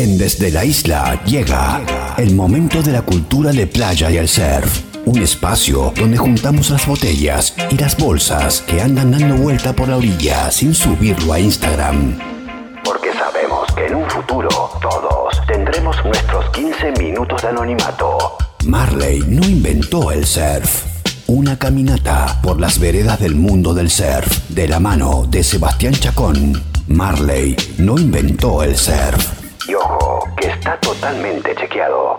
En 0.00 0.16
Desde 0.16 0.50
la 0.50 0.64
Isla 0.64 1.22
llega 1.26 1.82
el 2.16 2.34
momento 2.34 2.82
de 2.82 2.90
la 2.90 3.02
cultura 3.02 3.52
de 3.52 3.66
playa 3.66 4.10
y 4.10 4.16
el 4.16 4.28
surf. 4.28 4.80
Un 5.04 5.20
espacio 5.20 5.92
donde 5.94 6.16
juntamos 6.16 6.70
las 6.70 6.86
botellas 6.86 7.54
y 7.68 7.76
las 7.76 7.98
bolsas 7.98 8.62
que 8.62 8.80
andan 8.80 9.10
dando 9.10 9.34
vuelta 9.34 9.74
por 9.74 9.90
la 9.90 9.98
orilla 9.98 10.50
sin 10.50 10.74
subirlo 10.74 11.34
a 11.34 11.38
Instagram. 11.38 12.18
Porque 12.82 13.12
sabemos 13.12 13.70
que 13.74 13.88
en 13.88 13.96
un 13.96 14.08
futuro 14.08 14.48
todos 14.80 15.46
tendremos 15.46 16.02
nuestros 16.02 16.48
15 16.52 16.92
minutos 16.92 17.42
de 17.42 17.48
anonimato. 17.48 18.38
Marley 18.64 19.22
no 19.28 19.46
inventó 19.46 20.12
el 20.12 20.24
surf. 20.24 20.82
Una 21.26 21.58
caminata 21.58 22.40
por 22.42 22.58
las 22.58 22.78
veredas 22.78 23.20
del 23.20 23.34
mundo 23.34 23.74
del 23.74 23.90
surf 23.90 24.48
de 24.48 24.66
la 24.66 24.80
mano 24.80 25.26
de 25.28 25.44
Sebastián 25.44 25.92
Chacón. 25.92 26.62
Marley 26.86 27.54
no 27.76 27.98
inventó 27.98 28.62
el 28.62 28.78
surf. 28.78 29.39
Y 29.70 29.74
ojo, 29.74 30.28
que 30.36 30.48
está 30.48 30.80
totalmente 30.80 31.54
chequeado. 31.54 32.18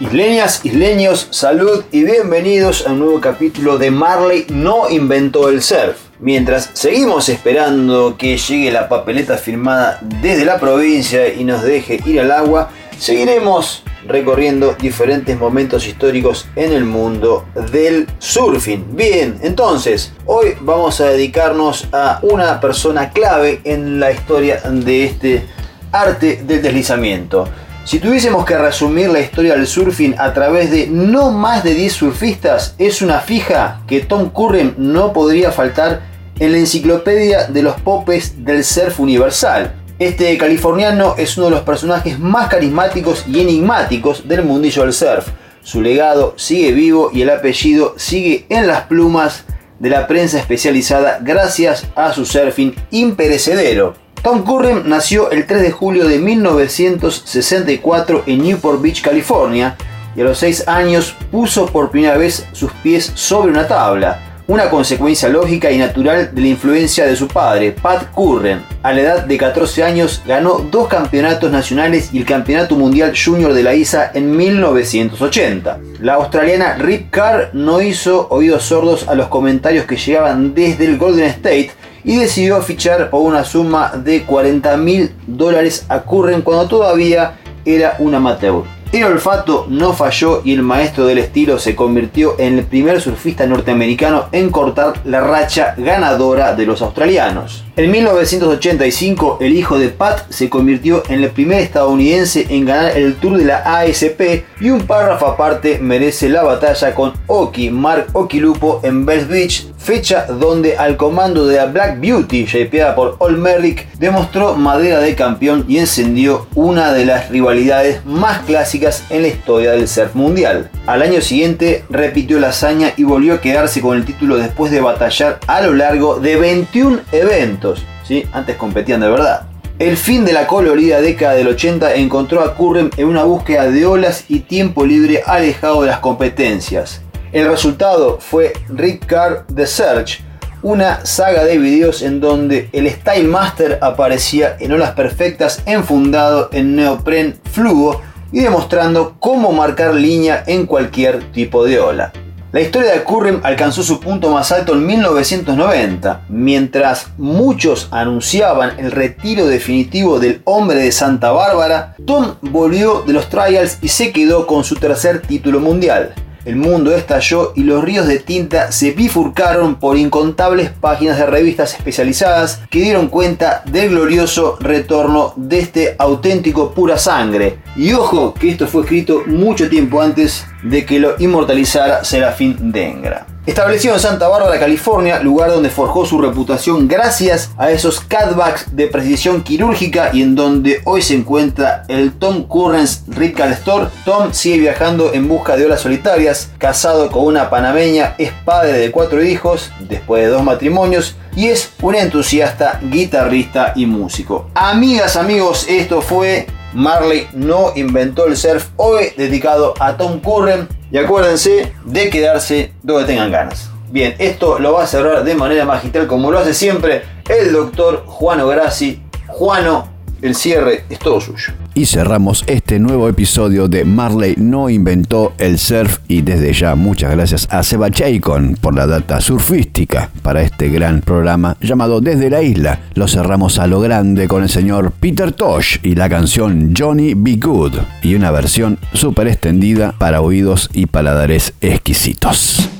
Isleñas, 0.00 0.64
isleños, 0.64 1.28
salud 1.30 1.84
y 1.92 2.02
bienvenidos 2.02 2.88
a 2.88 2.90
un 2.90 2.98
nuevo 2.98 3.20
capítulo 3.20 3.78
de 3.78 3.92
Marley 3.92 4.44
no 4.48 4.90
inventó 4.90 5.48
el 5.48 5.62
surf. 5.62 5.96
Mientras 6.18 6.70
seguimos 6.72 7.28
esperando 7.28 8.16
que 8.18 8.36
llegue 8.36 8.72
la 8.72 8.88
papeleta 8.88 9.36
firmada 9.38 10.00
desde 10.20 10.44
la 10.44 10.58
provincia 10.58 11.32
y 11.32 11.44
nos 11.44 11.62
deje 11.62 12.00
ir 12.04 12.20
al 12.20 12.32
agua, 12.32 12.68
seguiremos 12.98 13.84
recorriendo 14.08 14.74
diferentes 14.74 15.38
momentos 15.38 15.86
históricos 15.86 16.48
en 16.56 16.72
el 16.72 16.84
mundo 16.84 17.44
del 17.72 18.08
surfing. 18.18 18.96
Bien, 18.96 19.38
entonces, 19.42 20.12
hoy 20.26 20.56
vamos 20.60 21.00
a 21.00 21.10
dedicarnos 21.10 21.86
a 21.92 22.18
una 22.22 22.60
persona 22.60 23.10
clave 23.10 23.60
en 23.62 24.00
la 24.00 24.10
historia 24.10 24.60
de 24.64 25.04
este 25.04 25.46
arte 25.94 26.42
del 26.44 26.60
deslizamiento. 26.60 27.48
Si 27.84 27.98
tuviésemos 27.98 28.44
que 28.46 28.56
resumir 28.56 29.10
la 29.10 29.20
historia 29.20 29.54
del 29.54 29.66
surfing 29.66 30.14
a 30.18 30.32
través 30.32 30.70
de 30.70 30.86
no 30.86 31.30
más 31.30 31.62
de 31.62 31.74
10 31.74 31.92
surfistas, 31.92 32.74
es 32.78 33.02
una 33.02 33.20
fija 33.20 33.82
que 33.86 34.00
Tom 34.00 34.30
Curren 34.30 34.74
no 34.78 35.12
podría 35.12 35.52
faltar 35.52 36.00
en 36.38 36.52
la 36.52 36.58
enciclopedia 36.58 37.46
de 37.46 37.62
los 37.62 37.78
popes 37.80 38.44
del 38.44 38.64
surf 38.64 39.00
universal. 39.00 39.74
Este 39.98 40.36
californiano 40.38 41.14
es 41.18 41.36
uno 41.36 41.46
de 41.46 41.52
los 41.52 41.60
personajes 41.60 42.18
más 42.18 42.48
carismáticos 42.48 43.24
y 43.28 43.40
enigmáticos 43.40 44.26
del 44.26 44.44
mundillo 44.44 44.82
del 44.82 44.92
surf. 44.92 45.28
Su 45.62 45.80
legado 45.80 46.34
sigue 46.36 46.72
vivo 46.72 47.10
y 47.12 47.22
el 47.22 47.30
apellido 47.30 47.94
sigue 47.96 48.46
en 48.48 48.66
las 48.66 48.82
plumas 48.82 49.44
de 49.78 49.90
la 49.90 50.06
prensa 50.06 50.38
especializada 50.38 51.18
gracias 51.22 51.86
a 51.94 52.12
su 52.12 52.24
surfing 52.24 52.74
imperecedero. 52.90 54.03
Tom 54.24 54.42
Curren 54.42 54.88
nació 54.88 55.30
el 55.30 55.46
3 55.46 55.60
de 55.60 55.70
julio 55.70 56.08
de 56.08 56.18
1964 56.18 58.22
en 58.24 58.42
Newport 58.42 58.80
Beach, 58.80 59.02
California, 59.02 59.76
y 60.16 60.22
a 60.22 60.24
los 60.24 60.38
6 60.38 60.66
años 60.66 61.14
puso 61.30 61.66
por 61.66 61.90
primera 61.90 62.16
vez 62.16 62.46
sus 62.52 62.72
pies 62.82 63.12
sobre 63.14 63.50
una 63.50 63.68
tabla, 63.68 64.40
una 64.46 64.70
consecuencia 64.70 65.28
lógica 65.28 65.70
y 65.70 65.76
natural 65.76 66.34
de 66.34 66.40
la 66.40 66.46
influencia 66.46 67.04
de 67.04 67.16
su 67.16 67.28
padre, 67.28 67.72
Pat 67.72 68.12
Curren. 68.12 68.62
A 68.82 68.94
la 68.94 69.00
edad 69.02 69.24
de 69.24 69.36
14 69.36 69.84
años 69.84 70.22
ganó 70.26 70.60
dos 70.70 70.88
campeonatos 70.88 71.52
nacionales 71.52 72.08
y 72.14 72.16
el 72.16 72.24
Campeonato 72.24 72.76
Mundial 72.76 73.12
Junior 73.14 73.52
de 73.52 73.62
la 73.62 73.74
ISA 73.74 74.10
en 74.14 74.34
1980. 74.34 75.80
La 76.00 76.14
australiana 76.14 76.76
Rip 76.76 77.10
Carr 77.10 77.50
no 77.52 77.82
hizo 77.82 78.26
oídos 78.30 78.62
sordos 78.62 79.06
a 79.06 79.14
los 79.14 79.28
comentarios 79.28 79.84
que 79.84 79.98
llegaban 79.98 80.54
desde 80.54 80.86
el 80.86 80.96
Golden 80.96 81.26
State 81.26 81.72
y 82.04 82.16
decidió 82.16 82.60
fichar 82.62 83.10
por 83.10 83.22
una 83.22 83.44
suma 83.44 83.92
de 83.96 84.24
40 84.24 84.76
mil 84.76 85.14
dólares 85.26 85.86
a 85.88 86.02
Curren 86.02 86.42
cuando 86.42 86.68
todavía 86.68 87.38
era 87.64 87.96
un 87.98 88.14
amateur. 88.14 88.62
El 88.94 89.02
olfato 89.02 89.66
no 89.68 89.92
falló 89.92 90.40
y 90.44 90.52
el 90.52 90.62
maestro 90.62 91.04
del 91.06 91.18
estilo 91.18 91.58
se 91.58 91.74
convirtió 91.74 92.36
en 92.38 92.58
el 92.58 92.64
primer 92.64 93.00
surfista 93.00 93.44
norteamericano 93.44 94.26
en 94.30 94.50
cortar 94.50 95.00
la 95.04 95.20
racha 95.20 95.74
ganadora 95.76 96.54
de 96.54 96.64
los 96.64 96.80
australianos. 96.80 97.64
En 97.74 97.90
1985, 97.90 99.38
el 99.40 99.56
hijo 99.56 99.80
de 99.80 99.88
Pat 99.88 100.30
se 100.30 100.48
convirtió 100.48 101.02
en 101.08 101.24
el 101.24 101.30
primer 101.30 101.58
estadounidense 101.58 102.46
en 102.50 102.66
ganar 102.66 102.96
el 102.96 103.16
Tour 103.16 103.36
de 103.36 103.46
la 103.46 103.78
ASP 103.80 104.44
y 104.60 104.70
un 104.70 104.82
párrafo 104.82 105.26
aparte 105.26 105.80
merece 105.80 106.28
la 106.28 106.44
batalla 106.44 106.94
con 106.94 107.14
Oki, 107.26 107.70
Mark 107.70 108.06
Okilupo 108.12 108.78
en 108.84 109.04
Best 109.04 109.28
Beach, 109.28 109.66
fecha 109.84 110.24
donde 110.26 110.78
al 110.78 110.96
comando 110.96 111.46
de 111.46 111.58
la 111.58 111.66
Black 111.66 112.00
Beauty, 112.00 112.46
shapeada 112.46 112.94
por 112.94 113.16
All 113.18 113.36
Merrick, 113.36 113.86
demostró 113.98 114.56
madera 114.56 114.98
de 115.00 115.14
campeón 115.14 115.66
y 115.68 115.76
encendió 115.76 116.46
una 116.54 116.94
de 116.94 117.04
las 117.04 117.28
rivalidades 117.28 118.04
más 118.06 118.38
clásicas 118.46 119.04
en 119.10 119.22
la 119.22 119.28
historia 119.28 119.72
del 119.72 119.86
surf 119.86 120.14
mundial. 120.14 120.70
Al 120.86 121.02
año 121.02 121.20
siguiente 121.20 121.84
repitió 121.90 122.40
la 122.40 122.48
hazaña 122.48 122.94
y 122.96 123.04
volvió 123.04 123.34
a 123.34 123.40
quedarse 123.42 123.82
con 123.82 123.98
el 123.98 124.06
título 124.06 124.36
después 124.36 124.72
de 124.72 124.80
batallar 124.80 125.38
a 125.46 125.60
lo 125.60 125.74
largo 125.74 126.18
de 126.18 126.36
21 126.36 127.00
eventos 127.12 127.84
¿sí? 128.04 128.24
antes 128.32 128.56
competían 128.56 129.00
de 129.00 129.10
verdad. 129.10 129.46
El 129.78 129.96
fin 129.96 130.24
de 130.24 130.32
la 130.32 130.46
colorida 130.46 131.00
década 131.00 131.34
del 131.34 131.48
80 131.48 131.94
encontró 131.96 132.42
a 132.42 132.54
Curren 132.54 132.90
en 132.96 133.08
una 133.08 133.24
búsqueda 133.24 133.68
de 133.68 133.84
olas 133.84 134.24
y 134.28 134.40
tiempo 134.40 134.86
libre 134.86 135.22
alejado 135.26 135.82
de 135.82 135.88
las 135.88 135.98
competencias. 135.98 137.02
El 137.34 137.48
resultado 137.48 138.18
fue 138.20 138.52
Rick 138.68 139.12
The 139.52 139.66
Search, 139.66 140.20
una 140.62 141.04
saga 141.04 141.42
de 141.42 141.58
videos 141.58 142.02
en 142.02 142.20
donde 142.20 142.70
el 142.72 142.88
Style 142.88 143.26
Master 143.26 143.80
aparecía 143.82 144.56
en 144.60 144.70
olas 144.70 144.92
perfectas 144.92 145.60
enfundado 145.66 146.48
en 146.52 146.76
neopren 146.76 147.36
fluo 147.50 148.00
y 148.30 148.38
demostrando 148.38 149.16
cómo 149.18 149.50
marcar 149.50 149.94
línea 149.94 150.44
en 150.46 150.64
cualquier 150.66 151.32
tipo 151.32 151.64
de 151.64 151.80
ola. 151.80 152.12
La 152.52 152.60
historia 152.60 152.92
de 152.92 153.02
Curren 153.02 153.40
alcanzó 153.42 153.82
su 153.82 153.98
punto 153.98 154.30
más 154.30 154.52
alto 154.52 154.74
en 154.74 154.86
1990, 154.86 156.26
mientras 156.28 157.08
muchos 157.18 157.88
anunciaban 157.90 158.78
el 158.78 158.92
retiro 158.92 159.46
definitivo 159.46 160.20
del 160.20 160.40
hombre 160.44 160.78
de 160.78 160.92
Santa 160.92 161.32
Bárbara, 161.32 161.96
Tom 162.06 162.36
volvió 162.42 163.02
de 163.02 163.12
los 163.12 163.28
trials 163.28 163.78
y 163.82 163.88
se 163.88 164.12
quedó 164.12 164.46
con 164.46 164.62
su 164.62 164.76
tercer 164.76 165.20
título 165.20 165.58
mundial. 165.58 166.14
El 166.44 166.56
mundo 166.56 166.94
estalló 166.94 167.52
y 167.56 167.62
los 167.62 167.82
ríos 167.82 168.06
de 168.06 168.18
tinta 168.18 168.70
se 168.70 168.90
bifurcaron 168.90 169.76
por 169.76 169.96
incontables 169.96 170.70
páginas 170.70 171.16
de 171.16 171.26
revistas 171.26 171.74
especializadas 171.74 172.60
que 172.70 172.82
dieron 172.82 173.08
cuenta 173.08 173.62
del 173.64 173.90
glorioso 173.90 174.58
retorno 174.60 175.32
de 175.36 175.60
este 175.60 175.96
auténtico 175.98 176.72
pura 176.72 176.98
sangre. 176.98 177.58
Y 177.76 177.92
ojo 177.92 178.34
que 178.34 178.50
esto 178.50 178.66
fue 178.66 178.82
escrito 178.82 179.22
mucho 179.26 179.70
tiempo 179.70 180.02
antes 180.02 180.44
de 180.64 180.84
que 180.84 180.98
lo 180.98 181.14
inmortalizara 181.18 182.04
Serafín 182.04 182.72
Dengra. 182.72 183.26
Establecido 183.46 183.92
en 183.92 184.00
Santa 184.00 184.26
Bárbara, 184.26 184.58
California, 184.58 185.20
lugar 185.20 185.50
donde 185.50 185.68
forjó 185.68 186.06
su 186.06 186.18
reputación 186.18 186.88
gracias 186.88 187.50
a 187.58 187.70
esos 187.70 188.00
cutbacks 188.00 188.74
de 188.74 188.86
precisión 188.86 189.42
quirúrgica 189.42 190.10
y 190.14 190.22
en 190.22 190.34
donde 190.34 190.80
hoy 190.84 191.02
se 191.02 191.14
encuentra 191.14 191.84
el 191.88 192.12
Tom 192.12 192.44
Currens 192.44 193.02
Ripcal 193.06 193.52
Store, 193.52 193.88
Tom 194.06 194.32
sigue 194.32 194.60
viajando 194.60 195.12
en 195.12 195.28
busca 195.28 195.58
de 195.58 195.66
olas 195.66 195.82
solitarias, 195.82 196.52
casado 196.56 197.10
con 197.10 197.26
una 197.26 197.50
panameña, 197.50 198.14
es 198.16 198.32
padre 198.46 198.72
de 198.78 198.90
cuatro 198.90 199.22
hijos, 199.22 199.70
después 199.78 200.22
de 200.22 200.28
dos 200.28 200.42
matrimonios, 200.42 201.14
y 201.36 201.48
es 201.48 201.70
un 201.82 201.96
entusiasta 201.96 202.80
guitarrista 202.82 203.74
y 203.76 203.84
músico. 203.84 204.48
Amigas, 204.54 205.16
amigos, 205.16 205.66
esto 205.68 206.00
fue 206.00 206.46
Marley 206.74 207.28
no 207.32 207.72
inventó 207.76 208.26
el 208.26 208.36
surf, 208.36 208.68
hoy 208.76 209.12
dedicado 209.16 209.74
a 209.78 209.96
Tom 209.96 210.20
Curren. 210.20 210.68
Y 210.90 210.98
acuérdense 210.98 211.72
de 211.84 212.10
quedarse 212.10 212.72
donde 212.82 213.04
tengan 213.06 213.30
ganas. 213.30 213.70
Bien, 213.90 214.14
esto 214.18 214.58
lo 214.58 214.72
va 214.72 214.84
a 214.84 214.86
cerrar 214.86 215.24
de 215.24 215.34
manera 215.34 215.64
magistral 215.64 216.06
como 216.06 216.30
lo 216.30 216.38
hace 216.38 216.52
siempre 216.52 217.04
el 217.28 217.52
doctor 217.52 218.04
Juano 218.06 218.46
Grassi. 218.48 219.02
Juano, 219.28 219.88
el 220.20 220.34
cierre 220.34 220.84
es 220.90 220.98
todo 220.98 221.20
suyo. 221.20 221.54
Y 221.76 221.86
cerramos 221.86 222.44
este 222.46 222.78
nuevo 222.78 223.08
episodio 223.08 223.66
de 223.66 223.84
Marley 223.84 224.36
no 224.38 224.70
inventó 224.70 225.32
el 225.38 225.58
surf 225.58 225.98
y 226.06 226.22
desde 226.22 226.52
ya 226.52 226.76
muchas 226.76 227.10
gracias 227.10 227.48
a 227.50 227.64
Seba 227.64 227.90
Chaycon 227.90 228.56
por 228.60 228.76
la 228.76 228.86
data 228.86 229.20
surfística 229.20 230.08
para 230.22 230.42
este 230.42 230.68
gran 230.68 231.00
programa 231.00 231.56
llamado 231.60 232.00
Desde 232.00 232.30
la 232.30 232.42
Isla. 232.42 232.78
Lo 232.94 233.08
cerramos 233.08 233.58
a 233.58 233.66
lo 233.66 233.80
grande 233.80 234.28
con 234.28 234.44
el 234.44 234.48
señor 234.48 234.92
Peter 234.92 235.32
Tosh 235.32 235.78
y 235.82 235.96
la 235.96 236.08
canción 236.08 236.72
Johnny 236.78 237.14
Be 237.14 237.36
Good 237.36 237.74
y 238.02 238.14
una 238.14 238.30
versión 238.30 238.78
súper 238.92 239.26
extendida 239.26 239.92
para 239.98 240.20
oídos 240.20 240.70
y 240.72 240.86
paladares 240.86 241.54
exquisitos. 241.60 242.70